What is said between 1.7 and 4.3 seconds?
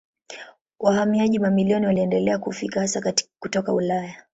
waliendelea kufika hasa kutoka Ulaya.